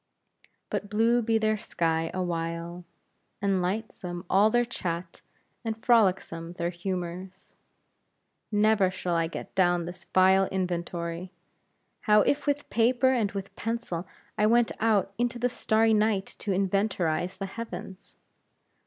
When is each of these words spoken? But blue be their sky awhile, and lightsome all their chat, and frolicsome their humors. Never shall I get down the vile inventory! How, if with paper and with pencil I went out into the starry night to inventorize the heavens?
But 0.71 0.89
blue 0.89 1.21
be 1.21 1.37
their 1.37 1.59
sky 1.59 2.09
awhile, 2.11 2.85
and 3.39 3.61
lightsome 3.61 4.25
all 4.31 4.49
their 4.49 4.65
chat, 4.65 5.21
and 5.63 5.77
frolicsome 5.85 6.53
their 6.53 6.71
humors. 6.71 7.53
Never 8.51 8.89
shall 8.89 9.13
I 9.13 9.27
get 9.27 9.53
down 9.53 9.83
the 9.83 10.05
vile 10.11 10.45
inventory! 10.47 11.31
How, 12.07 12.21
if 12.21 12.47
with 12.47 12.67
paper 12.71 13.11
and 13.11 13.31
with 13.33 13.55
pencil 13.55 14.07
I 14.39 14.47
went 14.47 14.71
out 14.79 15.13
into 15.19 15.37
the 15.37 15.49
starry 15.49 15.93
night 15.93 16.25
to 16.39 16.49
inventorize 16.49 17.37
the 17.37 17.45
heavens? 17.45 18.17